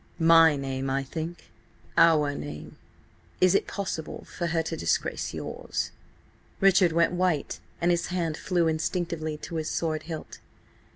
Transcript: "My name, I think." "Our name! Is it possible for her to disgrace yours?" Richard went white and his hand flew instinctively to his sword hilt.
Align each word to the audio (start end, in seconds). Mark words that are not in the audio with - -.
"My 0.17 0.55
name, 0.55 0.89
I 0.89 1.03
think." 1.03 1.51
"Our 1.95 2.33
name! 2.33 2.77
Is 3.39 3.53
it 3.53 3.67
possible 3.67 4.23
for 4.25 4.47
her 4.47 4.63
to 4.63 4.75
disgrace 4.75 5.31
yours?" 5.31 5.91
Richard 6.59 6.91
went 6.91 7.13
white 7.13 7.59
and 7.79 7.91
his 7.91 8.07
hand 8.07 8.35
flew 8.35 8.67
instinctively 8.67 9.37
to 9.37 9.57
his 9.57 9.69
sword 9.69 10.01
hilt. 10.09 10.39